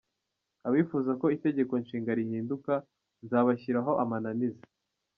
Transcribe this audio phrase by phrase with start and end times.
[0.67, 2.73] Abifuza ko Itegeko Nshinga rihinduka
[3.23, 4.63] nzabashyiraho amananiza.